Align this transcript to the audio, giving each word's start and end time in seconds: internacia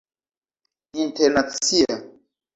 internacia 1.03 1.93